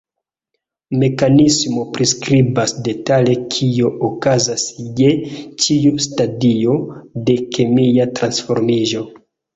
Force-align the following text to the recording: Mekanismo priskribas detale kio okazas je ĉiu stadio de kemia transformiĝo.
Mekanismo 1.01 1.83
priskribas 1.97 2.73
detale 2.87 3.35
kio 3.57 3.91
okazas 4.09 4.63
je 5.03 5.11
ĉiu 5.67 5.93
stadio 6.07 6.79
de 7.29 7.37
kemia 7.59 8.13
transformiĝo. 8.19 9.09